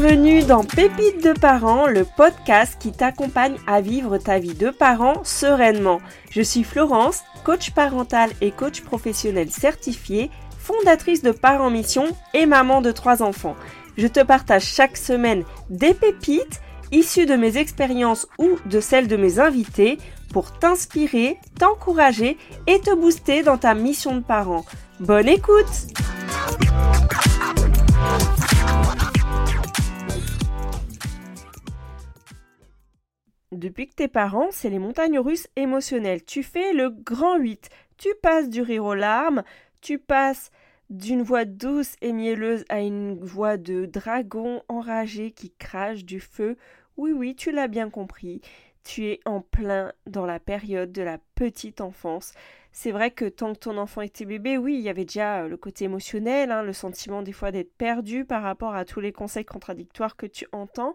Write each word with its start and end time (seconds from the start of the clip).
Bienvenue 0.00 0.44
dans 0.44 0.62
Pépites 0.62 1.24
de 1.24 1.32
parents, 1.32 1.88
le 1.88 2.04
podcast 2.04 2.76
qui 2.78 2.92
t'accompagne 2.92 3.56
à 3.66 3.80
vivre 3.80 4.16
ta 4.16 4.38
vie 4.38 4.54
de 4.54 4.70
parent 4.70 5.24
sereinement. 5.24 6.00
Je 6.30 6.40
suis 6.40 6.62
Florence, 6.62 7.24
coach 7.44 7.72
parental 7.72 8.30
et 8.40 8.52
coach 8.52 8.82
professionnel 8.82 9.50
certifié, 9.50 10.30
fondatrice 10.56 11.22
de 11.22 11.32
Parents 11.32 11.70
Mission 11.70 12.06
et 12.32 12.46
maman 12.46 12.80
de 12.80 12.92
trois 12.92 13.24
enfants. 13.24 13.56
Je 13.96 14.06
te 14.06 14.20
partage 14.20 14.66
chaque 14.66 14.96
semaine 14.96 15.42
des 15.68 15.94
pépites 15.94 16.60
issues 16.92 17.26
de 17.26 17.34
mes 17.34 17.56
expériences 17.58 18.28
ou 18.38 18.50
de 18.66 18.78
celles 18.78 19.08
de 19.08 19.16
mes 19.16 19.40
invités 19.40 19.98
pour 20.32 20.56
t'inspirer, 20.60 21.38
t'encourager 21.58 22.38
et 22.68 22.78
te 22.78 22.94
booster 22.94 23.42
dans 23.42 23.58
ta 23.58 23.74
mission 23.74 24.14
de 24.14 24.22
parent. 24.22 24.64
Bonne 25.00 25.28
écoute 25.28 25.88
Depuis 33.52 33.86
que 33.86 33.94
t'es 33.94 34.08
parent, 34.08 34.48
c'est 34.50 34.68
les 34.68 34.78
montagnes 34.78 35.18
russes 35.18 35.48
émotionnelles. 35.56 36.22
Tu 36.24 36.42
fais 36.42 36.74
le 36.74 36.90
grand 36.90 37.38
8. 37.38 37.70
Tu 37.96 38.08
passes 38.22 38.50
du 38.50 38.60
rire 38.60 38.84
aux 38.84 38.94
larmes, 38.94 39.42
tu 39.80 39.98
passes 39.98 40.50
d'une 40.90 41.22
voix 41.22 41.46
douce 41.46 41.96
et 42.02 42.12
mielleuse 42.12 42.64
à 42.68 42.80
une 42.80 43.18
voix 43.18 43.56
de 43.56 43.86
dragon 43.86 44.62
enragé 44.68 45.30
qui 45.30 45.50
crache 45.58 46.04
du 46.04 46.20
feu. 46.20 46.56
Oui, 46.98 47.12
oui, 47.12 47.34
tu 47.34 47.50
l'as 47.50 47.68
bien 47.68 47.88
compris. 47.88 48.42
Tu 48.84 49.06
es 49.06 49.20
en 49.24 49.40
plein 49.40 49.92
dans 50.06 50.26
la 50.26 50.40
période 50.40 50.92
de 50.92 51.02
la 51.02 51.18
petite 51.34 51.80
enfance. 51.80 52.32
C'est 52.72 52.92
vrai 52.92 53.10
que 53.10 53.24
tant 53.24 53.54
que 53.54 53.58
ton 53.58 53.78
enfant 53.78 54.02
était 54.02 54.24
bébé, 54.24 54.56
oui, 54.56 54.74
il 54.74 54.82
y 54.82 54.88
avait 54.88 55.04
déjà 55.04 55.42
euh, 55.42 55.48
le 55.48 55.56
côté 55.56 55.86
émotionnel, 55.86 56.52
hein, 56.52 56.62
le 56.62 56.72
sentiment 56.72 57.22
des 57.22 57.32
fois 57.32 57.50
d'être 57.50 57.74
perdu 57.76 58.24
par 58.24 58.42
rapport 58.42 58.74
à 58.74 58.84
tous 58.84 59.00
les 59.00 59.12
conseils 59.12 59.44
contradictoires 59.44 60.16
que 60.16 60.26
tu 60.26 60.46
entends. 60.52 60.94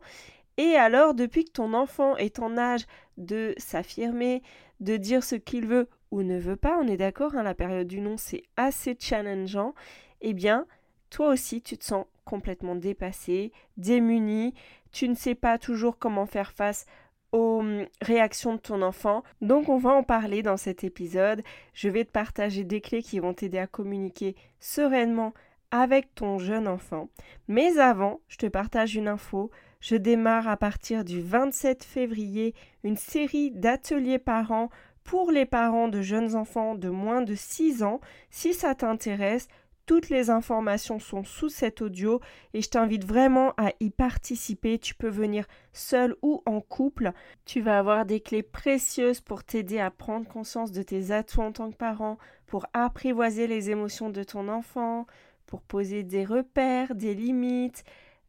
Et 0.57 0.75
alors, 0.75 1.13
depuis 1.13 1.45
que 1.45 1.51
ton 1.51 1.73
enfant 1.73 2.15
est 2.17 2.39
en 2.39 2.57
âge 2.57 2.85
de 3.17 3.53
s'affirmer, 3.57 4.43
de 4.79 4.97
dire 4.97 5.23
ce 5.23 5.35
qu'il 5.35 5.67
veut 5.67 5.87
ou 6.11 6.23
ne 6.23 6.37
veut 6.37 6.55
pas, 6.55 6.77
on 6.79 6.87
est 6.87 6.97
d'accord, 6.97 7.35
hein, 7.35 7.43
la 7.43 7.55
période 7.55 7.87
du 7.87 8.01
non, 8.01 8.17
c'est 8.17 8.43
assez 8.55 8.95
challengeant, 8.99 9.73
eh 10.21 10.33
bien, 10.33 10.67
toi 11.09 11.29
aussi, 11.29 11.61
tu 11.61 11.77
te 11.77 11.85
sens 11.85 12.05
complètement 12.25 12.75
dépassé, 12.75 13.51
démuni, 13.77 14.53
tu 14.91 15.09
ne 15.09 15.15
sais 15.15 15.35
pas 15.35 15.57
toujours 15.57 15.97
comment 15.97 16.25
faire 16.25 16.51
face 16.51 16.85
aux 17.31 17.59
hum, 17.59 17.85
réactions 18.01 18.53
de 18.53 18.59
ton 18.59 18.81
enfant. 18.81 19.23
Donc 19.41 19.67
on 19.67 19.77
va 19.77 19.89
en 19.89 20.03
parler 20.03 20.43
dans 20.43 20.57
cet 20.57 20.83
épisode. 20.83 21.43
Je 21.73 21.89
vais 21.89 22.05
te 22.05 22.11
partager 22.11 22.63
des 22.63 22.79
clés 22.79 23.01
qui 23.01 23.19
vont 23.19 23.33
t'aider 23.33 23.57
à 23.57 23.67
communiquer 23.67 24.35
sereinement 24.59 25.33
avec 25.71 26.13
ton 26.15 26.37
jeune 26.37 26.67
enfant. 26.67 27.09
Mais 27.47 27.79
avant, 27.79 28.21
je 28.27 28.37
te 28.37 28.45
partage 28.45 28.95
une 28.95 29.07
info. 29.07 29.49
Je 29.83 29.97
démarre 29.97 30.47
à 30.47 30.55
partir 30.55 31.03
du 31.03 31.21
27 31.21 31.83
février 31.83 32.55
une 32.85 32.95
série 32.95 33.51
d'ateliers 33.51 34.17
parents 34.17 34.69
pour 35.03 35.29
les 35.29 35.45
parents 35.45 35.89
de 35.89 36.01
jeunes 36.01 36.37
enfants 36.37 36.75
de 36.75 36.87
moins 36.87 37.21
de 37.21 37.35
6 37.35 37.83
ans. 37.83 37.99
Si 38.29 38.53
ça 38.53 38.75
t'intéresse, 38.75 39.49
toutes 39.85 40.07
les 40.07 40.29
informations 40.29 40.99
sont 40.99 41.25
sous 41.25 41.49
cet 41.49 41.81
audio 41.81 42.21
et 42.53 42.61
je 42.61 42.69
t'invite 42.69 43.03
vraiment 43.03 43.51
à 43.57 43.73
y 43.81 43.89
participer. 43.89 44.79
Tu 44.79 44.95
peux 44.95 45.09
venir 45.09 45.45
seul 45.73 46.15
ou 46.21 46.41
en 46.45 46.61
couple. 46.61 47.11
Tu 47.43 47.59
vas 47.59 47.77
avoir 47.77 48.05
des 48.05 48.21
clés 48.21 48.41
précieuses 48.41 49.19
pour 49.19 49.43
t'aider 49.43 49.79
à 49.79 49.91
prendre 49.91 50.25
conscience 50.25 50.71
de 50.71 50.81
tes 50.81 51.11
atouts 51.11 51.41
en 51.41 51.51
tant 51.51 51.69
que 51.69 51.75
parent, 51.75 52.17
pour 52.47 52.67
apprivoiser 52.71 53.47
les 53.47 53.69
émotions 53.69 54.09
de 54.09 54.23
ton 54.23 54.47
enfant, 54.47 55.07
pour 55.45 55.61
poser 55.61 56.03
des 56.03 56.23
repères, 56.23 56.95
des 56.95 57.13
limites, 57.13 57.83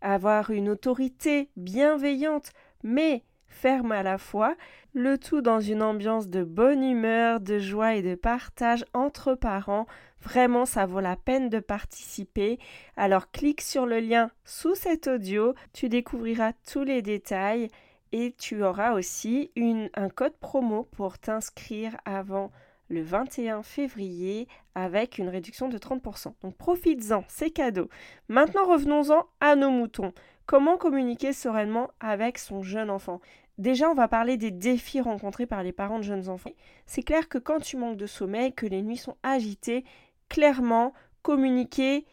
avoir 0.04 0.50
une 0.50 0.68
autorité 0.68 1.48
bienveillante, 1.56 2.52
mais 2.82 3.24
ferme 3.48 3.92
à 3.92 4.02
la 4.02 4.18
fois, 4.18 4.54
le 4.92 5.16
tout 5.16 5.40
dans 5.40 5.60
une 5.60 5.82
ambiance 5.82 6.28
de 6.28 6.44
bonne 6.44 6.84
humeur, 6.84 7.40
de 7.40 7.58
joie 7.58 7.94
et 7.94 8.02
de 8.02 8.14
partage 8.14 8.84
entre 8.92 9.34
parents. 9.34 9.86
Vraiment, 10.20 10.66
ça 10.66 10.86
vaut 10.86 11.00
la 11.00 11.16
peine 11.16 11.48
de 11.48 11.60
participer. 11.60 12.58
Alors 12.96 13.30
clique 13.30 13.60
sur 13.60 13.86
le 13.86 14.00
lien 14.00 14.30
sous 14.44 14.74
cet 14.74 15.08
audio, 15.08 15.54
tu 15.72 15.88
découvriras 15.88 16.52
tous 16.70 16.84
les 16.84 17.02
détails 17.02 17.68
et 18.12 18.34
tu 18.38 18.62
auras 18.62 18.92
aussi 18.92 19.50
un 19.94 20.08
code 20.08 20.36
promo 20.36 20.84
pour 20.92 21.18
t'inscrire 21.18 21.96
avant 22.04 22.52
le 22.88 23.02
21 23.02 23.62
février 23.62 24.48
avec 24.74 25.18
une 25.18 25.28
réduction 25.28 25.68
de 25.68 25.78
30%. 25.78 26.34
Donc 26.42 26.56
profites-en, 26.56 27.24
c'est 27.28 27.50
cadeau. 27.50 27.88
Maintenant 28.28 28.66
revenons-en 28.66 29.26
à 29.40 29.56
nos 29.56 29.70
moutons. 29.70 30.12
Comment 30.46 30.76
communiquer 30.76 31.32
sereinement 31.32 31.90
avec 32.00 32.38
son 32.38 32.62
jeune 32.62 32.90
enfant? 32.90 33.20
Déjà, 33.56 33.88
on 33.88 33.94
va 33.94 34.08
parler 34.08 34.36
des 34.36 34.50
défis 34.50 35.00
rencontrés 35.00 35.46
par 35.46 35.62
les 35.62 35.72
parents 35.72 35.98
de 35.98 36.04
jeunes 36.04 36.28
enfants. 36.28 36.50
C'est 36.86 37.02
clair 37.02 37.28
que 37.28 37.38
quand 37.38 37.60
tu 37.60 37.76
manques 37.76 37.96
de 37.96 38.06
sommeil, 38.06 38.52
que 38.52 38.66
les 38.66 38.82
nuits 38.82 38.96
sont 38.96 39.16
agitées, 39.22 39.84
clairement, 40.28 40.92
communiquer, 41.22 42.04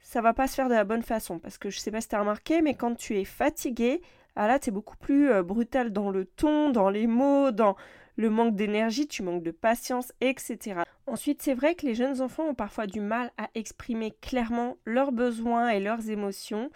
ça 0.00 0.20
va 0.20 0.34
pas 0.34 0.46
se 0.46 0.54
faire 0.54 0.68
de 0.68 0.74
la 0.74 0.84
bonne 0.84 1.02
façon. 1.02 1.38
Parce 1.38 1.56
que 1.56 1.70
je 1.70 1.78
sais 1.78 1.90
pas 1.90 2.02
si 2.02 2.08
tu 2.08 2.14
as 2.14 2.20
remarqué, 2.20 2.60
mais 2.60 2.74
quand 2.74 2.94
tu 2.94 3.18
es 3.18 3.24
fatigué, 3.24 4.02
ah 4.36 4.46
là, 4.46 4.58
tu 4.58 4.68
es 4.68 4.72
beaucoup 4.72 4.96
plus 4.96 5.30
euh, 5.30 5.42
brutal 5.42 5.90
dans 5.90 6.10
le 6.10 6.26
ton, 6.26 6.70
dans 6.70 6.90
les 6.90 7.06
mots, 7.06 7.50
dans 7.50 7.76
le 8.16 8.30
manque 8.30 8.54
d'énergie, 8.54 9.06
tu 9.06 9.22
manques 9.22 9.42
de 9.42 9.50
patience, 9.50 10.12
etc. 10.20 10.82
Ensuite, 11.06 11.42
c'est 11.42 11.54
vrai 11.54 11.74
que 11.74 11.86
les 11.86 11.94
jeunes 11.94 12.20
enfants 12.20 12.48
ont 12.48 12.54
parfois 12.54 12.86
du 12.86 13.00
mal 13.00 13.32
à 13.36 13.50
exprimer 13.54 14.12
clairement 14.20 14.76
leurs 14.84 15.12
besoins 15.12 15.70
et 15.70 15.80
leurs 15.80 16.08
émotions. 16.10 16.70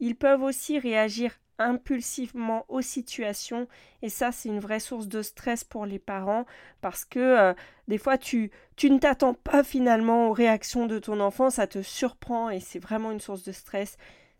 Ils 0.00 0.16
peuvent 0.16 0.42
aussi 0.42 0.78
réagir 0.78 1.32
impulsivement 1.58 2.64
aux 2.68 2.82
situations 2.82 3.66
et 4.02 4.08
ça 4.08 4.30
c'est 4.30 4.48
une 4.48 4.60
vraie 4.60 4.80
source 4.80 5.08
de 5.08 5.22
stress 5.22 5.64
pour 5.64 5.86
les 5.86 5.98
parents 5.98 6.46
parce 6.80 7.04
que 7.04 7.18
euh, 7.18 7.54
des 7.88 7.98
fois 7.98 8.16
tu, 8.16 8.50
ne 8.84 8.98
t'attends 8.98 9.34
pas 9.34 9.64
finalement 9.64 10.28
aux 10.28 10.32
réactions 10.32 10.86
de 10.86 10.98
ton 10.98 11.20
enfant, 11.20 11.50
ça 11.50 11.66
te 11.66 11.82
surprend 11.82 12.48
et 12.48 12.60
c'est 12.60 12.78
vraiment 12.78 13.10
une 13.10 13.20
source 13.20 13.42
de 13.42 13.52
stress. 13.52 13.96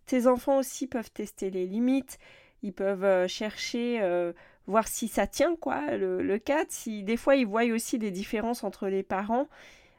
Tes 0.06 0.26
enfants 0.26 0.59
aussi 0.59 0.86
peuvent 0.86 1.10
tester 1.10 1.50
les 1.50 1.66
limites, 1.66 2.19
ils 2.62 2.72
peuvent 2.72 3.04
euh, 3.04 3.26
chercher 3.26 3.98
euh, 4.00 4.32
voir 4.69 4.87
si 4.87 5.09
ça 5.09 5.27
tient 5.27 5.56
quoi 5.56 5.97
le, 5.97 6.23
le 6.23 6.39
cas, 6.39 6.65
si 6.69 7.03
des 7.03 7.17
fois 7.17 7.34
ils 7.34 7.47
voient 7.47 7.65
aussi 7.65 7.99
des 7.99 8.12
différences 8.12 8.62
entre 8.62 8.87
les 8.87 9.03
parents. 9.03 9.49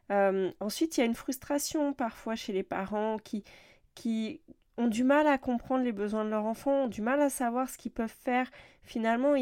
ensuite 0.09 0.97
il 0.97 1.01
y 1.01 1.03
a 1.03 1.05
une 1.05 1.15
frustration 1.15 1.93
parfois 1.93 2.35
chez 2.35 2.53
les 2.53 2.63
parents 2.63 3.17
qui 3.17 3.43
qui 3.95 4.39
ont 4.79 4.87
du 4.87 5.03
mal 5.03 5.27
à 5.27 5.37
comprendre 5.37 5.83
les 5.83 5.91
besoins 5.91 6.23
de 6.23 6.29
leur 6.29 6.45
enfant, 6.45 6.85
ont 6.85 6.87
du 6.87 7.01
mal 7.01 7.21
à 7.21 7.29
savoir 7.29 7.69
ce 7.69 7.77
qu'ils 7.77 7.91
peuvent 7.91 8.15
faire. 8.23 8.49
Finalement, 8.81 9.33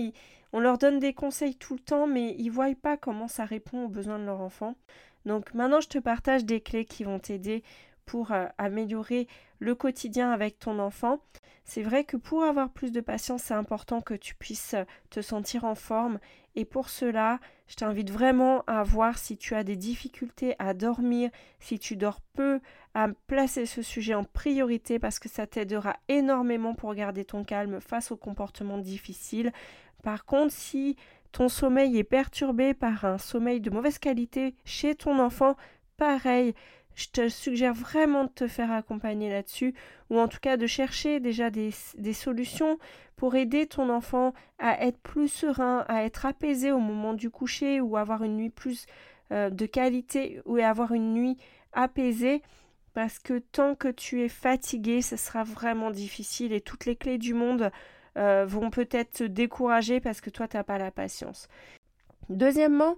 on 0.51 0.59
leur 0.59 0.79
donne 0.79 0.97
des 0.97 1.13
conseils 1.13 1.55
tout 1.55 1.75
le 1.75 1.79
temps, 1.79 2.07
mais 2.07 2.35
ils 2.39 2.47
ne 2.47 2.51
voient 2.51 2.73
pas 2.73 2.97
comment 2.97 3.27
ça 3.27 3.45
répond 3.45 3.85
aux 3.85 3.87
besoins 3.87 4.17
de 4.17 4.25
leur 4.25 4.41
enfant. 4.41 4.75
Donc 5.25 5.53
maintenant, 5.53 5.79
je 5.79 5.89
te 5.89 5.99
partage 5.99 6.43
des 6.43 6.59
clés 6.59 6.85
qui 6.85 7.03
vont 7.03 7.19
t'aider 7.19 7.63
pour 8.05 8.31
euh, 8.31 8.47
améliorer 8.57 9.27
le 9.59 9.75
quotidien 9.75 10.31
avec 10.31 10.57
ton 10.57 10.79
enfant. 10.79 11.19
C'est 11.67 11.83
vrai 11.83 12.05
que 12.05 12.15
pour 12.15 12.43
avoir 12.43 12.69
plus 12.69 12.93
de 12.93 13.01
patience, 13.01 13.43
c'est 13.43 13.53
important 13.53 13.99
que 13.99 14.13
tu 14.13 14.35
puisses 14.35 14.73
euh, 14.73 14.85
te 15.09 15.21
sentir 15.21 15.65
en 15.65 15.75
forme. 15.75 16.17
Et 16.55 16.63
pour 16.63 16.87
cela, 16.87 17.39
je 17.67 17.75
t'invite 17.75 18.09
vraiment 18.09 18.63
à 18.67 18.83
voir 18.83 19.17
si 19.17 19.35
tu 19.35 19.53
as 19.53 19.65
des 19.65 19.75
difficultés 19.75 20.55
à 20.59 20.73
dormir, 20.73 21.29
si 21.59 21.77
tu 21.77 21.97
dors 21.97 22.21
peu, 22.33 22.61
à 22.93 23.09
placer 23.27 23.65
ce 23.65 23.81
sujet 23.81 24.13
en 24.13 24.23
priorité 24.23 24.97
parce 24.97 25.19
que 25.19 25.27
ça 25.27 25.45
t'aidera 25.45 25.97
énormément 26.07 26.73
pour 26.73 26.95
garder 26.95 27.25
ton 27.25 27.43
calme 27.43 27.81
face 27.81 28.11
aux 28.11 28.17
comportements 28.17 28.77
difficiles. 28.79 29.51
Par 30.03 30.23
contre, 30.23 30.53
si 30.53 30.95
ton 31.33 31.49
sommeil 31.49 31.97
est 31.97 32.05
perturbé 32.05 32.73
par 32.73 33.03
un 33.03 33.17
sommeil 33.17 33.59
de 33.59 33.69
mauvaise 33.69 33.99
qualité 33.99 34.55
chez 34.63 34.95
ton 34.95 35.19
enfant, 35.19 35.57
pareil, 35.97 36.53
je 36.97 37.09
te 37.09 37.29
suggère 37.29 37.75
vraiment 37.75 38.23
de 38.23 38.29
te 38.29 38.47
faire 38.47 38.71
accompagner 38.71 39.29
là-dessus, 39.29 39.75
ou 40.09 40.19
en 40.19 40.27
tout 40.27 40.39
cas 40.41 40.57
de 40.57 40.65
chercher 40.65 41.19
déjà 41.19 41.51
des, 41.51 41.71
solutions 42.11 42.79
pour 43.15 43.35
aider 43.35 43.67
ton 43.67 43.89
enfant 43.89 44.33
à 44.57 44.83
être 44.83 44.97
plus 44.97 45.27
serein, 45.27 45.85
à 45.87 46.03
être 46.05 46.25
apaisé 46.25 46.71
au 46.71 46.79
moment 46.79 47.13
du 47.13 47.29
coucher, 47.29 47.79
ou 47.81 47.97
avoir 47.97 48.23
une 48.23 48.35
nuit 48.35 48.49
plus 48.49 48.87
euh, 49.31 49.51
de 49.51 49.67
qualité, 49.67 50.41
ou 50.45 50.57
avoir 50.57 50.91
une 50.91 51.13
nuit 51.13 51.37
apaisée, 51.71 52.41
parce 52.95 53.19
que 53.19 53.37
tant 53.37 53.75
que 53.75 53.89
tu 53.89 54.23
es 54.23 54.29
fatigué, 54.29 55.03
ce 55.03 55.17
sera 55.17 55.43
vraiment 55.43 55.91
difficile, 55.91 56.51
et 56.51 56.61
toutes 56.61 56.85
les 56.85 56.95
clés 56.95 57.19
du 57.19 57.35
monde 57.35 57.69
euh, 58.17 58.43
vont 58.47 58.71
peut-être 58.71 59.19
te 59.19 59.23
décourager 59.23 59.99
parce 59.99 60.19
que 60.19 60.31
toi, 60.31 60.47
tu 60.47 60.57
n'as 60.57 60.63
pas 60.63 60.79
la 60.79 60.89
patience. 60.89 61.47
Deuxièmement, 62.29 62.97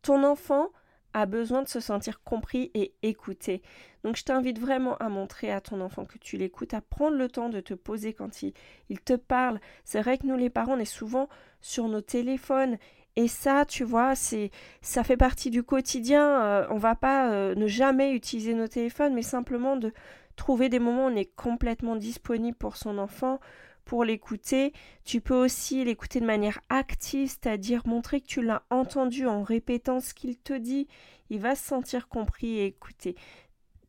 ton 0.00 0.24
enfant, 0.24 0.70
a 1.14 1.26
besoin 1.26 1.62
de 1.62 1.68
se 1.68 1.80
sentir 1.80 2.22
compris 2.22 2.70
et 2.74 2.92
écouté. 3.02 3.62
Donc 4.02 4.16
je 4.16 4.24
t'invite 4.24 4.58
vraiment 4.58 4.96
à 4.98 5.08
montrer 5.08 5.50
à 5.50 5.60
ton 5.60 5.80
enfant 5.80 6.04
que 6.04 6.18
tu 6.18 6.36
l'écoutes, 6.36 6.74
à 6.74 6.82
prendre 6.82 7.16
le 7.16 7.28
temps 7.28 7.48
de 7.48 7.60
te 7.60 7.72
poser 7.72 8.12
quand 8.12 8.42
il, 8.42 8.52
te 9.00 9.14
parle. 9.14 9.60
C'est 9.84 10.02
vrai 10.02 10.18
que 10.18 10.26
nous 10.26 10.36
les 10.36 10.50
parents, 10.50 10.74
on 10.74 10.78
est 10.78 10.84
souvent 10.84 11.28
sur 11.60 11.88
nos 11.88 12.00
téléphones 12.02 12.76
et 13.16 13.28
ça, 13.28 13.64
tu 13.64 13.84
vois, 13.84 14.16
c'est 14.16 14.50
ça 14.82 15.04
fait 15.04 15.16
partie 15.16 15.50
du 15.50 15.62
quotidien. 15.62 16.26
On 16.26 16.44
euh, 16.44 16.66
on 16.70 16.78
va 16.78 16.96
pas 16.96 17.30
euh, 17.30 17.54
ne 17.54 17.68
jamais 17.68 18.12
utiliser 18.12 18.54
nos 18.54 18.66
téléphones, 18.66 19.14
mais 19.14 19.22
simplement 19.22 19.76
de 19.76 19.92
trouver 20.34 20.68
des 20.68 20.80
moments 20.80 21.06
où 21.06 21.10
on 21.10 21.16
est 21.16 21.32
complètement 21.36 21.94
disponible 21.94 22.56
pour 22.56 22.76
son 22.76 22.98
enfant, 22.98 23.38
pour 23.84 24.04
l'écouter. 24.04 24.72
Tu 25.04 25.20
peux 25.20 25.34
aussi 25.34 25.84
l'écouter 25.84 26.20
de 26.20 26.26
manière 26.26 26.60
active, 26.68 27.28
c'est-à-dire 27.28 27.86
montrer 27.86 28.20
que 28.20 28.26
tu 28.26 28.42
l'as 28.42 28.62
entendu 28.70 29.26
en 29.26 29.42
répétant 29.42 30.00
ce 30.00 30.14
qu'il 30.14 30.38
te 30.38 30.52
dit. 30.52 30.88
Il 31.30 31.40
va 31.40 31.54
se 31.54 31.64
sentir 31.64 32.08
compris 32.08 32.58
et 32.58 32.66
écouté. 32.66 33.16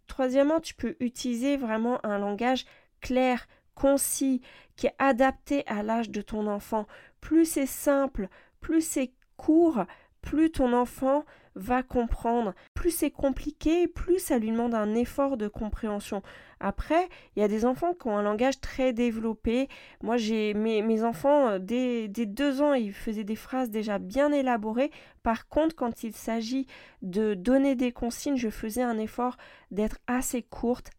Troisièmement, 0.08 0.60
tu 0.60 0.74
peux 0.74 0.96
utiliser 1.00 1.58
vraiment 1.58 2.00
un 2.06 2.20
langage 2.20 2.66
clair, 3.02 3.48
concis, 3.74 4.42
qui 4.76 4.88
est 4.88 4.96
adapté 5.00 5.66
à 5.68 5.84
l'âge 5.84 6.10
de 6.10 6.22
ton 6.22 6.48
enfant. 6.48 6.88
Plus 7.22 7.46
c'est 7.46 7.66
simple, 7.66 8.30
plus 8.62 8.82
c'est 8.82 9.14
court, 9.38 9.86
plus 10.22 10.52
ton 10.52 10.74
enfant 10.74 11.26
va 11.56 11.84
comprendre. 11.84 12.54
Plus 12.74 12.92
c'est 12.92 13.12
compliqué, 13.12 13.88
plus 13.88 14.20
ça 14.20 14.38
lui 14.38 14.52
demande 14.52 14.76
un 14.76 14.94
effort 14.96 15.38
de 15.38 15.48
compréhension. 15.48 16.22
Après, 16.66 17.10
il 17.36 17.42
y 17.42 17.44
a 17.44 17.48
des 17.48 17.64
enfants 17.64 17.94
qui 17.94 18.08
ont 18.08 18.18
un 18.18 18.24
langage 18.24 18.60
très 18.60 18.92
développé. 18.92 19.70
Moi, 20.02 20.18
j'ai 20.18 20.56
mes, 20.56 21.04
enfants, 21.04 21.48
euh, 21.48 21.60
dès, 21.60 22.08
deux 22.08 22.60
ans, 22.64 22.74
ils 22.74 22.92
faisaient 22.92 23.24
des 23.24 23.36
phrases 23.36 23.70
déjà 23.70 24.00
bien 24.00 24.32
élaborées. 24.32 24.90
Par 25.22 25.48
contre, 25.48 25.76
quand 25.76 26.02
il 26.02 26.12
s'agit 26.12 26.66
de 27.04 27.36
donner 27.36 27.76
des 27.76 27.92
consignes, 27.92 28.38
je 28.38 28.50
faisais 28.50 28.82
un 28.82 28.98
effort 28.98 29.38
d'être 29.70 30.00
assez 30.08 30.42
courte, 30.42 30.90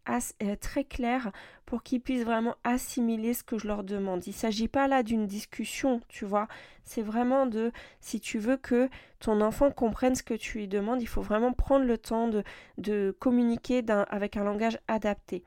euh, 0.41 0.55
très 0.55 0.85
claire, 0.85 1.33
pour 1.65 1.83
qu'ils 1.83 1.99
puissent 1.99 2.23
vraiment 2.23 2.55
assimiler 2.63 3.33
ce 3.33 3.43
que 3.43 3.57
je 3.57 3.67
leur 3.67 3.83
demande. 3.83 4.25
Il 4.25 4.29
ne 4.29 4.35
s'agit 4.35 4.69
pas 4.69 4.87
là 4.87 5.03
d'une 5.03 5.27
discussion, 5.27 5.99
tu 6.07 6.23
vois. 6.23 6.47
C'est 6.85 7.01
vraiment 7.01 7.45
de, 7.45 7.73
si 7.99 8.21
tu 8.21 8.39
veux 8.39 8.55
que 8.55 8.87
ton 9.19 9.41
enfant 9.41 9.69
comprenne 9.69 10.15
ce 10.15 10.23
que 10.23 10.33
tu 10.33 10.59
lui 10.59 10.69
demandes, 10.69 11.01
il 11.01 11.09
faut 11.09 11.21
vraiment 11.21 11.51
prendre 11.51 11.83
le 11.83 11.97
temps 11.97 12.29
de 12.77 13.17
communiquer 13.19 13.83
avec 14.09 14.37
un 14.37 14.45
langage 14.45 14.79
adapté. 14.87 15.43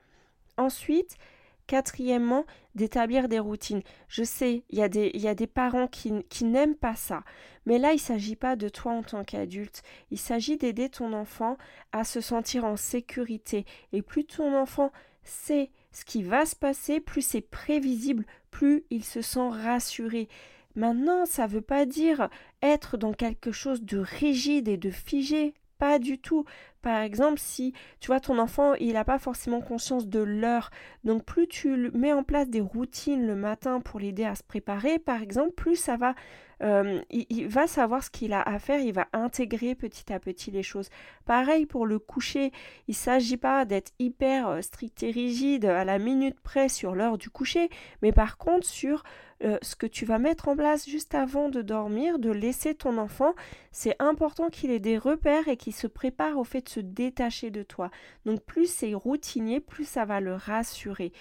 Ensuite, 0.61 1.17
quatrièmement, 1.65 2.45
d'établir 2.75 3.27
des 3.27 3.39
routines. 3.39 3.81
Je 4.07 4.23
sais, 4.23 4.63
il 4.69 4.77
y, 4.77 4.83
a 4.83 4.89
des, 5.35 5.47
parents 5.47 5.87
qui, 5.87 6.23
qui 6.29 6.43
n'aiment 6.43 6.75
pas 6.75 6.95
ça, 6.95 7.23
mais 7.65 7.79
là, 7.79 7.93
il 7.93 7.95
ne 7.95 7.99
s'agit 7.99 8.35
pas 8.35 8.55
de 8.55 8.69
toi 8.69 8.91
en 8.91 9.01
tant 9.01 9.23
qu'adulte, 9.23 9.81
il 10.11 10.19
s'agit 10.19 10.57
d'aider 10.57 10.89
ton 10.89 11.13
enfant 11.13 11.57
à 11.91 12.03
se 12.03 12.21
sentir 12.21 12.65
en 12.65 12.75
sécurité. 12.75 13.65
Et 13.91 14.03
plus 14.03 14.25
ton 14.25 14.55
enfant 14.55 14.91
sait 15.23 15.71
ce 15.91 16.05
qui 16.05 16.21
va 16.21 16.45
se 16.45 16.55
passer, 16.55 16.99
plus 16.99 17.25
c'est 17.25 17.41
prévisible, 17.41 18.25
plus 18.51 18.83
il 18.91 19.03
se 19.03 19.23
sent 19.23 19.49
rassuré. 19.49 20.27
Maintenant, 20.75 21.25
ça 21.25 21.47
ne 21.47 21.53
veut 21.53 21.61
pas 21.61 21.85
dire 21.85 22.29
être 22.61 22.97
dans 22.97 23.13
quelque 23.13 23.51
chose 23.51 23.81
de 23.81 23.97
rigide 23.97 24.67
et 24.67 24.77
de 24.77 24.91
figé. 24.91 25.55
Pas 25.81 25.97
du 25.97 26.19
tout. 26.19 26.45
Par 26.83 27.01
exemple, 27.01 27.39
si 27.39 27.73
tu 27.99 28.07
vois 28.07 28.19
ton 28.19 28.37
enfant, 28.37 28.75
il 28.75 28.93
n'a 28.93 29.03
pas 29.03 29.17
forcément 29.17 29.61
conscience 29.61 30.05
de 30.05 30.19
l'heure. 30.19 30.69
Donc 31.03 31.25
plus 31.25 31.47
tu 31.47 31.89
mets 31.95 32.13
en 32.13 32.21
place 32.21 32.49
des 32.49 32.61
routines 32.61 33.25
le 33.25 33.33
matin 33.33 33.79
pour 33.81 33.99
l'aider 33.99 34.23
à 34.23 34.35
se 34.35 34.43
préparer, 34.43 34.99
par 34.99 35.23
exemple, 35.23 35.53
plus 35.53 35.75
ça 35.75 35.97
va 35.97 36.13
euh, 36.61 37.01
il, 37.09 37.47
va 37.47 37.65
savoir 37.65 38.03
ce 38.03 38.11
qu'il 38.11 38.33
a 38.33 38.41
à 38.43 38.59
faire, 38.59 38.79
il 38.79 38.93
va 38.93 39.07
intégrer 39.13 39.73
petit 39.73 40.13
à 40.13 40.19
petit 40.19 40.51
les 40.51 40.61
choses. 40.61 40.89
Pareil 41.25 41.65
pour 41.65 41.87
le 41.87 41.97
coucher, 41.97 42.51
il 42.87 42.91
ne 42.91 42.95
s'agit 42.95 43.37
pas 43.37 43.65
d'être 43.65 43.91
hyper 43.97 44.47
euh, 44.47 44.61
strict 44.61 45.01
et 45.01 45.09
rigide 45.09 45.65
à 45.65 45.83
la 45.83 45.97
minute 45.97 46.39
près 46.39 46.69
sur 46.69 46.93
l'heure 46.93 47.17
du 47.17 47.31
coucher, 47.31 47.71
mais 48.03 48.11
par 48.11 48.37
contre 48.37 48.67
sur 48.67 49.01
euh, 49.43 49.57
ce 49.61 49.75
que 49.75 49.87
tu 49.87 50.05
vas 50.05 50.19
mettre 50.19 50.47
en 50.47 50.55
place 50.55 50.87
juste 50.87 51.15
avant 51.15 51.49
de 51.49 51.61
dormir, 51.61 52.19
de 52.19 52.29
laisser 52.29 52.75
ton 52.75 52.97
enfant, 52.97 53.33
c'est 53.71 53.95
important 53.99 54.49
qu'il 54.49 54.71
ait 54.71 54.79
des 54.79 54.97
repères 54.97 55.47
et 55.47 55.57
qu'il 55.57 55.73
se 55.73 55.87
prépare 55.87 56.37
au 56.37 56.43
fait 56.43 56.61
de 56.61 56.69
se 56.69 56.79
détacher 56.79 57.49
de 57.49 57.63
toi. 57.63 57.89
Donc 58.25 58.43
plus 58.43 58.71
c'est 58.71 58.93
routinier, 58.93 59.59
plus 59.59 59.85
ça 59.85 60.05
va 60.05 60.19
le 60.19 60.35
rassurer. 60.35 61.11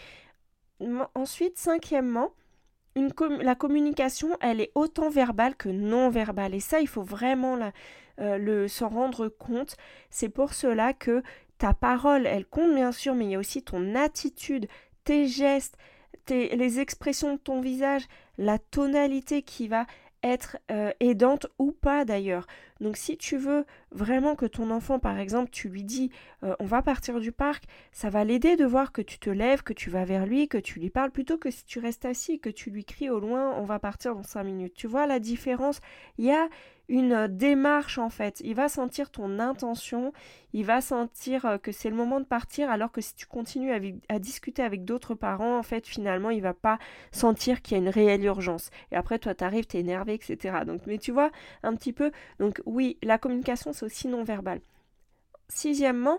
Ensuite, 1.15 1.59
cinquièmement, 1.59 2.33
la 2.95 3.55
communication, 3.55 4.37
elle 4.41 4.61
est 4.61 4.73
autant 4.75 5.11
verbale 5.11 5.55
que 5.57 5.69
non 5.69 6.11
verbale. 6.11 6.55
Et 6.55 6.61
ça, 6.61 6.81
il 6.81 6.89
faut 6.89 7.03
vraiment 7.03 7.59
euh, 8.19 8.69
s'en 8.69 8.89
rendre 8.89 9.29
compte. 9.29 9.77
C'est 10.11 10.29
pour 10.29 10.55
cela 10.55 10.93
que 10.93 11.23
ta 11.59 11.75
parole, 11.75 12.27
elle 12.27 12.47
compte 12.47 12.75
bien 12.75 12.93
sûr, 12.93 13.15
mais 13.15 13.27
il 13.27 13.31
y 13.33 13.35
a 13.35 13.39
aussi 13.39 13.63
ton 13.63 13.95
attitude, 13.95 14.67
tes 15.05 15.27
gestes, 15.27 15.77
les 16.29 16.81
expressions 16.81 17.35
de 17.35 17.39
ton 17.39 17.61
visage, 17.61 18.07
la 18.39 18.59
tonalité 18.59 19.43
qui 19.43 19.69
va 19.69 19.87
être 20.23 20.59
euh, 20.71 20.93
aidante 21.01 21.47
ou 21.59 21.73
pas 21.73 22.05
d'ailleurs. 22.05 22.47
Donc 22.81 22.97
si 22.97 23.17
tu 23.17 23.37
veux 23.37 23.65
vraiment 23.91 24.35
que 24.35 24.47
ton 24.47 24.71
enfant, 24.71 24.99
par 24.99 25.19
exemple, 25.19 25.51
tu 25.51 25.69
lui 25.69 25.83
dis 25.83 26.11
euh, 26.43 26.55
on 26.61 26.67
va 26.67 26.83
partir 26.83 27.21
du 27.21 27.33
parc, 27.33 27.65
ça 27.93 28.11
va 28.11 28.25
l'aider 28.25 28.57
de 28.57 28.65
voir 28.65 28.93
que 28.93 29.03
tu 29.03 29.19
te 29.19 29.31
lèves, 29.31 29.63
que 29.63 29.73
tu 29.73 29.91
vas 29.91 30.05
vers 30.05 30.27
lui, 30.27 30.49
que 30.49 30.59
tu 30.59 30.79
lui 30.79 30.91
parles, 30.91 31.11
plutôt 31.11 31.39
que 31.39 31.51
si 31.51 31.65
tu 31.65 31.79
restes 31.79 32.05
assis, 32.05 32.39
que 32.39 32.51
tu 32.51 32.71
lui 32.71 32.85
cries 32.85 33.11
au 33.11 33.21
loin 33.21 33.55
on 33.57 33.65
va 33.65 33.79
partir 33.79 34.15
dans 34.15 34.23
cinq 34.23 34.45
minutes. 34.45 34.75
Tu 34.75 34.87
vois 34.87 35.07
la 35.07 35.21
différence? 35.21 35.81
Il 36.19 36.27
y 36.27 36.33
a 36.33 36.49
une 36.91 37.29
démarche 37.29 37.99
en 37.99 38.11
fait. 38.11 38.43
Il 38.45 38.57
va 38.57 38.69
sentir 38.69 39.11
ton 39.11 39.39
intention, 39.39 40.13
il 40.53 40.67
va 40.67 40.81
sentir 40.81 41.47
euh, 41.47 41.57
que 41.57 41.71
c'est 41.71 41.89
le 41.89 41.95
moment 41.95 42.19
de 42.19 42.25
partir, 42.25 42.69
alors 42.69 42.91
que 42.91 43.01
si 43.01 43.15
tu 43.15 43.27
continues 43.27 43.73
à, 44.09 44.19
discuter 44.19 44.63
avec 44.63 44.85
d'autres 44.85 45.15
parents, 45.15 45.57
en 45.57 45.63
fait, 45.63 45.87
finalement, 45.87 46.31
il 46.31 46.43
va 46.43 46.53
pas 46.53 46.79
sentir 47.13 47.63
qu'il 47.63 47.77
y 47.77 47.81
a 47.81 47.83
une 47.83 47.89
réelle 47.89 48.25
urgence. 48.25 48.71
Et 48.91 48.97
après, 48.97 49.21
toi, 49.21 49.35
tu 49.35 49.45
arrives, 49.45 49.67
tu 49.67 49.77
es 49.77 49.81
énervé, 49.81 50.15
etc. 50.15 50.59
Donc, 50.67 50.83
mais 50.87 50.99
tu 50.99 51.13
vois, 51.13 51.31
un 51.63 51.77
petit 51.77 51.93
peu. 51.93 52.11
Donc, 52.41 52.61
oui, 52.67 52.99
la 53.03 53.19
communication, 53.19 53.73
c'est 53.73 53.87
aussi 53.87 54.09
non 54.09 54.25
verbal. 54.25 54.61
Sixièmement, 55.49 56.19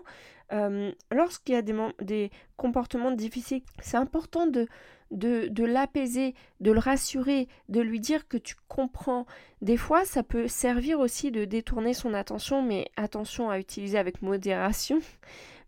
euh, 0.52 0.92
lorsqu'il 1.10 1.54
y 1.54 1.58
a 1.58 1.62
des 1.62 2.30
comportements 2.56 3.12
difficiles, 3.12 3.62
c'est 3.82 3.98
important 3.98 4.46
de 4.46 4.66
de, 5.12 5.64
l'apaiser, 5.64 6.34
de 6.60 6.72
le 6.72 6.78
rassurer, 6.78 7.48
de 7.68 7.80
lui 7.80 8.00
dire 8.00 8.26
que 8.28 8.36
tu 8.36 8.56
comprends. 8.68 9.26
Des 9.60 9.76
fois, 9.76 10.04
ça 10.04 10.22
peut 10.22 10.48
servir 10.48 10.98
aussi 10.98 11.30
de 11.30 11.44
détourner 11.44 11.94
son 11.94 12.14
attention, 12.14 12.62
mais 12.62 12.90
attention 12.96 13.50
à 13.50 13.58
utiliser 13.58 13.98
avec 13.98 14.22
modération. 14.22 14.98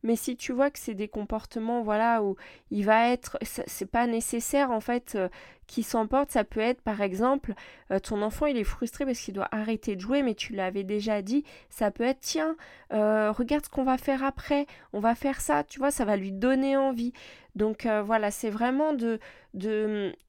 Mais 0.02 0.16
si 0.16 0.36
tu 0.36 0.52
vois 0.52 0.70
que 0.70 0.78
c'est 0.78 0.92
des 0.92 1.08
comportements, 1.08 1.80
voilà, 1.80 2.22
où 2.22 2.36
il 2.70 2.84
va 2.84 3.08
être, 3.08 3.38
c'est 3.40 3.90
pas 3.90 4.06
nécessaire 4.06 4.70
en 4.70 4.80
fait 4.80 5.14
euh, 5.14 5.30
qui 5.66 5.83
s'emporte, 5.83 6.30
ça 6.30 6.44
peut 6.44 6.61
être 6.61 6.80
par 6.83 7.00
exemple, 7.00 7.54
euh, 7.90 7.99
ton 7.99 8.23
enfant 8.23 8.47
il 8.47 8.56
est 8.56 8.64
frustré 8.64 9.04
parce 9.04 9.18
qu'il 9.18 9.35
doit 9.35 9.49
arrêter 9.50 9.97
de 9.97 10.00
jouer, 10.00 10.23
mais 10.23 10.35
tu 10.35 10.52
l'avais 10.52 10.85
déjà 10.85 11.23
dit, 11.23 11.44
ça 11.71 11.90
peut 11.90 12.04
être 12.04 12.21
tiens, 12.21 12.56
euh, 12.92 13.33
regarde 13.33 13.64
ce 13.64 13.71
qu'on 13.71 13.85
va 13.85 13.99
faire 13.99 14.23
après, 14.25 14.66
on 14.92 15.00
va 15.00 15.14
faire 15.14 15.40
ça, 15.40 15.64
tu 15.64 15.78
vois, 15.78 15.90
ça 15.90 16.04
va 16.04 16.16
lui 16.16 16.33
donner 16.33 16.76
envie. 16.76 17.12
Donc 17.54 17.87
voilà, 17.87 18.33
c'est 18.33 18.50
vraiment 18.50 18.94
de, 18.94 19.21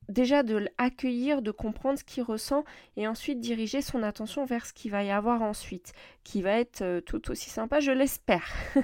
déjà 0.10 0.44
de 0.44 0.68
l'accueillir, 0.80 1.42
de 1.42 1.51
comprendre 1.51 1.98
ce 1.98 2.04
qu'il 2.04 2.24
ressent 2.24 2.63
et 2.98 3.08
ensuite 3.08 3.39
diriger 3.39 3.82
son 3.82 4.04
attention 4.04 4.46
vers 4.46 4.65
ce 4.65 4.74
qu'il 4.74 4.92
va 4.92 5.04
y 5.04 5.12
avoir 5.12 5.42
ensuite, 5.42 5.94
qui 6.24 6.42
va 6.42 6.51
être 6.51 6.82
euh, 6.82 7.01
tout 7.01 7.32
aussi 7.32 7.50
sympa, 7.50 7.80
je 7.80 7.92
l'espère. 7.92 8.51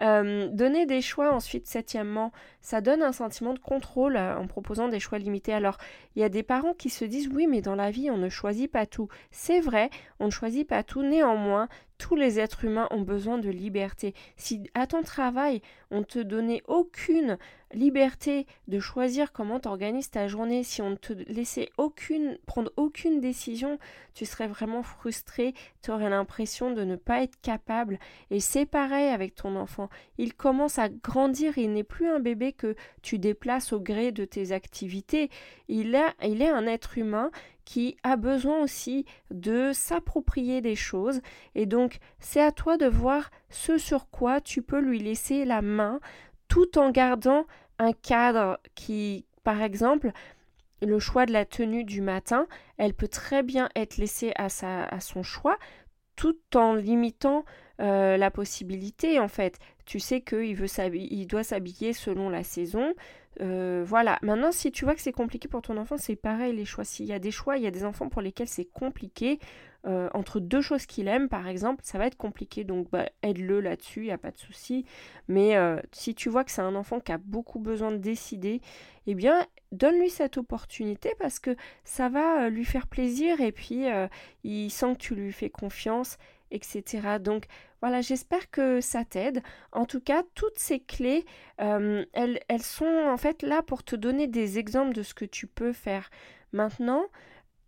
Euh, 0.00 0.48
donner 0.48 0.84
des 0.84 1.00
choix 1.00 1.32
ensuite, 1.32 1.66
septièmement, 1.66 2.32
ça 2.60 2.80
donne 2.80 3.02
un 3.02 3.12
sentiment 3.12 3.54
de 3.54 3.58
contrôle 3.58 4.16
euh, 4.16 4.36
en 4.36 4.46
proposant 4.46 4.88
des 4.88 5.00
choix 5.00 5.18
Alors, 5.48 5.78
il 6.16 6.22
y 6.22 6.24
a 6.24 6.28
des 6.28 6.42
parents 6.42 6.74
qui 6.74 6.90
se 6.90 7.04
disent 7.04 7.28
oui, 7.28 7.46
mais 7.46 7.60
dans 7.60 7.74
la 7.74 7.90
vie, 7.90 8.10
on 8.10 8.16
ne 8.16 8.28
choisit 8.28 8.70
pas 8.70 8.86
tout. 8.86 9.08
C'est 9.30 9.60
vrai, 9.60 9.90
on 10.20 10.26
ne 10.26 10.30
choisit 10.30 10.66
pas 10.66 10.82
tout, 10.82 11.02
néanmoins, 11.02 11.68
tous 12.02 12.16
les 12.16 12.40
êtres 12.40 12.64
humains 12.64 12.88
ont 12.90 13.02
besoin 13.02 13.38
de 13.38 13.48
liberté. 13.48 14.12
Si 14.36 14.68
à 14.74 14.88
ton 14.88 15.02
travail, 15.02 15.62
on 15.92 16.02
te 16.02 16.18
donnait 16.18 16.64
aucune 16.66 17.38
liberté 17.72 18.46
de 18.66 18.80
choisir 18.80 19.32
comment 19.32 19.60
t'organises 19.60 20.10
ta 20.10 20.26
journée, 20.26 20.64
si 20.64 20.82
on 20.82 20.90
ne 20.90 20.96
te 20.96 21.12
laissait 21.12 21.70
prendre 22.46 22.72
aucune 22.76 23.20
décision, 23.20 23.78
tu 24.14 24.26
serais 24.26 24.48
vraiment 24.48 24.82
frustré, 24.82 25.54
tu 25.80 25.92
aurais 25.92 26.10
l'impression 26.10 26.72
de 26.72 26.82
ne 26.82 26.96
pas 26.96 27.22
être 27.22 27.40
capable. 27.40 28.00
Et 28.30 28.40
c'est 28.40 28.66
pareil 28.66 29.08
avec 29.08 29.36
ton 29.36 29.54
enfant. 29.54 29.88
Il 30.18 30.34
commence 30.34 30.80
à 30.80 30.88
grandir, 30.88 31.56
il 31.56 31.72
n'est 31.72 31.84
plus 31.84 32.08
un 32.08 32.18
bébé 32.18 32.52
que 32.52 32.74
tu 33.02 33.20
déplaces 33.20 33.72
au 33.72 33.78
gré 33.78 34.10
de 34.10 34.24
tes 34.24 34.50
activités. 34.50 35.30
Il, 35.68 35.96
il 36.22 36.42
est 36.42 36.50
un 36.50 36.66
être 36.66 36.98
humain 36.98 37.30
qui 37.64 37.96
a 38.02 38.16
besoin 38.16 38.60
aussi 38.60 39.04
de 39.30 39.72
s'approprier 39.72 40.60
des 40.60 40.76
choses. 40.76 41.20
Et 41.54 41.66
donc, 41.66 41.98
c'est 42.18 42.42
à 42.42 42.52
toi 42.52 42.76
de 42.76 42.86
voir 42.86 43.30
ce 43.50 43.78
sur 43.78 44.08
quoi 44.10 44.40
tu 44.40 44.62
peux 44.62 44.80
lui 44.80 44.98
laisser 44.98 45.44
la 45.44 45.62
main 45.62 46.00
tout 46.48 46.78
en 46.78 46.90
gardant 46.90 47.46
un 47.78 47.92
cadre 47.92 48.58
qui, 48.74 49.24
par 49.44 49.62
exemple, 49.62 50.12
le 50.82 50.98
choix 50.98 51.26
de 51.26 51.32
la 51.32 51.44
tenue 51.44 51.84
du 51.84 52.00
matin, 52.00 52.46
elle 52.76 52.94
peut 52.94 53.08
très 53.08 53.42
bien 53.42 53.68
être 53.76 53.96
laissée 53.96 54.32
à, 54.36 54.48
sa, 54.48 54.84
à 54.84 55.00
son 55.00 55.22
choix, 55.22 55.58
tout 56.22 56.38
en 56.54 56.74
limitant 56.74 57.44
euh, 57.80 58.16
la 58.16 58.30
possibilité 58.30 59.18
en 59.18 59.26
fait. 59.26 59.58
Tu 59.86 59.98
sais 59.98 60.20
qu'il 60.20 60.54
veut 60.54 60.68
il 60.94 61.26
doit 61.26 61.42
s'habiller 61.42 61.92
selon 61.92 62.30
la 62.30 62.44
saison. 62.44 62.94
Euh, 63.40 63.82
voilà. 63.84 64.20
Maintenant, 64.22 64.52
si 64.52 64.70
tu 64.70 64.84
vois 64.84 64.94
que 64.94 65.00
c'est 65.00 65.10
compliqué 65.10 65.48
pour 65.48 65.62
ton 65.62 65.76
enfant, 65.76 65.96
c'est 65.98 66.14
pareil 66.14 66.54
les 66.54 66.64
choix. 66.64 66.84
S'il 66.84 67.06
y 67.06 67.12
a 67.12 67.18
des 67.18 67.32
choix, 67.32 67.56
il 67.56 67.64
y 67.64 67.66
a 67.66 67.72
des 67.72 67.84
enfants 67.84 68.08
pour 68.08 68.22
lesquels 68.22 68.46
c'est 68.46 68.66
compliqué. 68.66 69.40
Euh, 69.84 70.08
entre 70.14 70.38
deux 70.38 70.60
choses 70.60 70.86
qu'il 70.86 71.08
aime, 71.08 71.28
par 71.28 71.48
exemple, 71.48 71.82
ça 71.84 71.98
va 71.98 72.06
être 72.06 72.16
compliqué. 72.16 72.62
Donc, 72.62 72.90
bah, 72.90 73.08
aide-le 73.22 73.60
là-dessus, 73.60 74.00
il 74.00 74.06
n'y 74.06 74.12
a 74.12 74.18
pas 74.18 74.30
de 74.30 74.38
souci. 74.38 74.84
Mais 75.28 75.56
euh, 75.56 75.80
si 75.90 76.14
tu 76.14 76.28
vois 76.28 76.44
que 76.44 76.52
c'est 76.52 76.62
un 76.62 76.76
enfant 76.76 77.00
qui 77.00 77.10
a 77.10 77.18
beaucoup 77.18 77.58
besoin 77.58 77.90
de 77.90 77.96
décider, 77.96 78.60
eh 79.06 79.14
bien, 79.14 79.44
donne-lui 79.72 80.10
cette 80.10 80.36
opportunité 80.36 81.14
parce 81.18 81.40
que 81.40 81.56
ça 81.84 82.08
va 82.08 82.48
lui 82.48 82.64
faire 82.64 82.86
plaisir 82.86 83.40
et 83.40 83.50
puis 83.50 83.86
il 84.44 84.70
sent 84.70 84.92
que 84.92 84.98
tu 84.98 85.14
lui 85.16 85.32
fais 85.32 85.50
confiance, 85.50 86.18
etc. 86.52 87.18
Donc, 87.20 87.46
voilà, 87.80 88.00
j'espère 88.00 88.48
que 88.52 88.80
ça 88.80 89.04
t'aide. 89.04 89.42
En 89.72 89.86
tout 89.86 90.00
cas, 90.00 90.22
toutes 90.36 90.58
ces 90.58 90.78
clés, 90.78 91.24
elles 91.58 92.62
sont 92.62 93.06
en 93.08 93.16
fait 93.16 93.42
là 93.42 93.62
pour 93.62 93.82
te 93.82 93.96
donner 93.96 94.28
des 94.28 94.60
exemples 94.60 94.94
de 94.94 95.02
ce 95.02 95.14
que 95.14 95.24
tu 95.24 95.48
peux 95.48 95.72
faire. 95.72 96.08
Maintenant, 96.52 97.06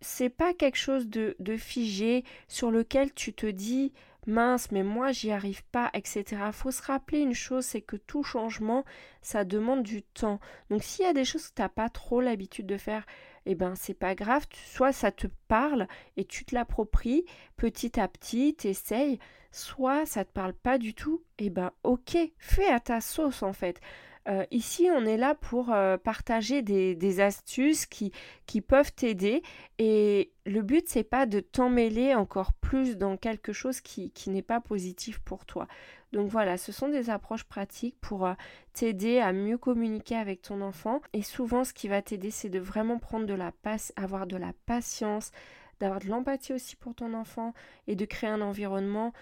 c'est 0.05 0.29
pas 0.29 0.53
quelque 0.53 0.77
chose 0.77 1.07
de, 1.09 1.35
figé 1.57 2.23
sur 2.47 2.69
lequel 2.69 3.11
tu 3.13 3.33
te 3.33 3.47
dis 3.47 3.91
mince, 4.27 4.71
mais 4.71 4.83
moi 4.83 5.11
j'y 5.11 5.31
arrive 5.31 5.63
pas, 5.65 5.89
etc. 5.93 6.23
Faut 6.51 6.71
se 6.71 6.83
rappeler 6.83 7.19
une 7.19 7.33
chose, 7.33 7.65
c'est 7.65 7.81
que 7.81 7.95
tout 7.95 8.23
changement, 8.23 8.85
ça 9.21 9.43
demande 9.43 9.81
du 9.83 10.03
temps. 10.03 10.39
Donc 10.69 10.83
s'il 10.83 11.05
y 11.05 11.09
a 11.09 11.13
des 11.13 11.25
choses 11.25 11.47
que 11.49 11.55
tu 11.55 11.61
n'as 11.61 11.69
pas 11.69 11.89
trop 11.89 12.21
l'habitude 12.21 12.67
de 12.67 12.77
faire, 12.77 13.05
eh 13.47 13.55
ben 13.55 13.73
c'est 13.75 13.95
pas 13.95 14.13
grave, 14.15 14.45
soit 14.53 14.93
ça 14.93 15.11
te 15.11 15.27
parle 15.47 15.87
et 16.17 16.25
tu 16.25 16.45
te 16.45 16.53
l'appropries 16.53 17.25
petit 17.57 17.99
à 17.99 18.07
petit, 18.07 18.53
t'essayes, 18.55 19.19
soit 19.51 20.05
ça 20.05 20.23
te 20.23 20.31
parle 20.31 20.53
pas 20.53 20.77
du 20.77 20.93
tout, 20.93 21.23
eh 21.39 21.49
ben 21.49 21.71
ok, 21.83 22.17
fais 22.37 22.67
à 22.67 22.79
ta 22.79 23.01
sauce 23.01 23.41
en 23.41 23.53
fait. 23.53 23.81
Euh, 24.27 24.45
ici, 24.49 24.89
on 24.91 25.05
est 25.05 25.17
là 25.17 25.35
pour 25.35 25.71
euh, 25.71 25.97
partager 25.97 26.61
des, 26.63 27.19
astuces 27.19 27.85
qui, 27.85 28.11
qui 28.45 28.59
peuvent 28.59 28.91
t'aider 28.93 29.43
et 29.77 30.31
le 30.45 30.61
but, 30.61 30.87
c'est 30.87 31.03
pas 31.03 31.25
de 31.25 31.39
t'emmêler 31.39 32.15
encore 32.15 32.53
plus 32.53 32.97
dans 32.97 33.17
quelque 33.17 33.53
chose 33.53 33.81
qui, 33.81 34.11
n'est 34.27 34.41
pas 34.41 34.59
positif 34.59 35.19
pour 35.19 35.45
toi. 35.45 35.67
Donc 36.11 36.29
voilà, 36.29 36.57
ce 36.57 36.71
sont 36.71 36.89
des 36.89 37.09
approches 37.09 37.43
pratiques 37.43 37.97
pour 38.01 38.25
euh, 38.25 38.33
t'aider 38.73 39.19
à 39.19 39.31
mieux 39.31 39.57
communiquer 39.57 40.15
avec 40.15 40.41
ton 40.41 40.61
enfant. 40.61 41.01
Et 41.13 41.21
souvent, 41.21 41.63
ce 41.63 41.73
qui 41.73 41.87
va 41.87 42.01
t'aider, 42.01 42.31
c'est 42.31 42.49
de 42.49 42.59
vraiment 42.59 42.97
prendre 42.97 43.25
de 43.25 43.33
la 43.33 43.51
passe, 43.51 43.93
avoir 43.95 44.25
de 44.25 44.37
la 44.37 44.53
patience, 44.65 45.31
d'avoir 45.79 45.99
de 45.99 46.07
l'empathie 46.07 46.53
aussi 46.53 46.75
pour 46.75 46.95
ton 46.95 47.13
enfant 47.13 47.53
et 47.87 47.95
de 47.95 48.05
créer 48.05 48.29
un 48.29 48.41
environnement 48.41 49.13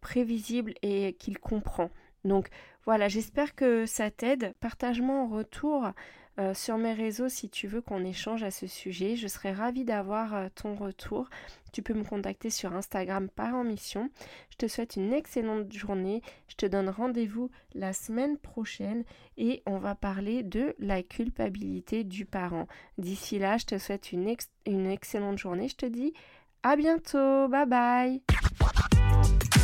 prévisible 0.00 0.74
et 0.82 1.14
qu'il 1.14 1.38
comprend. 1.38 1.90
Donc 2.24 2.48
voilà, 2.84 3.08
j'espère 3.08 3.54
que 3.54 3.86
ça 3.86 4.10
t'aide. 4.10 4.54
Partage-moi 4.60 5.16
en 5.16 5.28
retour 5.28 5.88
euh, 6.38 6.54
sur 6.54 6.78
mes 6.78 6.94
réseaux 6.94 7.28
si 7.28 7.50
tu 7.50 7.66
veux 7.66 7.82
qu'on 7.82 8.04
échange 8.04 8.42
à 8.42 8.50
ce 8.50 8.66
sujet. 8.66 9.16
Je 9.16 9.28
serais 9.28 9.52
ravie 9.52 9.84
d'avoir 9.84 10.34
euh, 10.34 10.48
ton 10.54 10.74
retour. 10.74 11.28
Tu 11.72 11.82
peux 11.82 11.92
me 11.92 12.04
contacter 12.04 12.48
sur 12.48 12.72
Instagram 12.72 13.28
par 13.28 13.54
en 13.54 13.64
mission. 13.64 14.10
Je 14.50 14.56
te 14.56 14.66
souhaite 14.66 14.96
une 14.96 15.12
excellente 15.12 15.70
journée. 15.72 16.22
Je 16.48 16.54
te 16.56 16.66
donne 16.66 16.88
rendez-vous 16.88 17.50
la 17.74 17.92
semaine 17.92 18.38
prochaine 18.38 19.04
et 19.36 19.62
on 19.66 19.78
va 19.78 19.94
parler 19.94 20.42
de 20.42 20.74
la 20.78 21.02
culpabilité 21.02 22.02
du 22.02 22.24
parent. 22.24 22.66
D'ici 22.96 23.38
là, 23.38 23.58
je 23.58 23.66
te 23.66 23.78
souhaite 23.78 24.10
une, 24.12 24.34
une 24.66 24.86
excellente 24.86 25.38
journée. 25.38 25.68
Je 25.68 25.76
te 25.76 25.86
dis 25.86 26.14
à 26.62 26.76
bientôt. 26.76 27.48
Bye 27.48 27.66
bye. 27.66 28.22